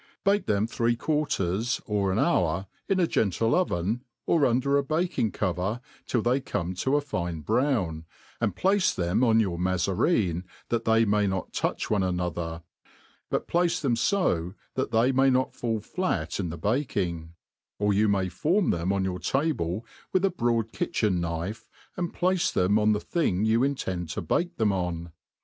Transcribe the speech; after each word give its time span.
Bake 0.23 0.47
them 0.47 0.65
three 0.65 0.95
quarters, 0.95 1.79
or 1.85 2.11
an 2.11 2.17
hour, 2.17 2.65
in 2.89 2.99
a 2.99 3.05
gentle 3.05 3.53
oven, 3.53 4.03
or 4.25 4.47
under 4.47 4.75
a 4.75 4.83
baking 4.83 5.31
cover, 5.31 5.79
till 6.07 6.23
they 6.23 6.41
come 6.41 6.73
to 6.73 6.95
a 6.95 7.01
fine 7.01 7.41
brown, 7.41 8.05
and 8.39 8.55
place 8.55 8.91
them 8.95 9.23
on 9.23 9.39
your 9.39 9.59
ma 9.59 9.75
zarine, 9.75 10.43
that 10.69 10.85
they 10.85 11.05
may 11.05 11.27
not 11.27 11.53
touch 11.53 11.91
one 11.91 12.01
another^ 12.01 12.63
but 13.29 13.45
place 13.47 13.79
them 13.79 13.95
fo 13.95 14.55
that 14.73 14.89
they 14.89 15.11
may 15.11 15.29
not 15.29 15.53
fall 15.53 15.79
fiat 15.79 16.39
in 16.39 16.49
the 16.49 16.57
baking; 16.57 17.35
or 17.77 17.93
you 17.93 18.07
may 18.07 18.27
form 18.27 18.71
them 18.71 18.91
on 18.91 19.03
your 19.03 19.19
table 19.19 19.85
with 20.13 20.25
a 20.25 20.31
broad 20.31 20.71
kitchen 20.71 21.19
knife, 21.21 21.69
and 21.95 22.11
place 22.11 22.49
them 22.49 22.79
on 22.79 22.93
the 22.93 22.99
thin2 22.99 23.45
you 23.45 23.63
intend 23.63 24.09
to 24.09 24.19
bake 24.23 24.55
them 24.57 24.73
on. 24.73 25.11